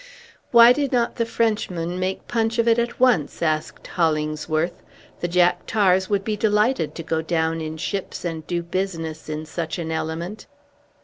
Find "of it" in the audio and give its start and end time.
2.57-2.79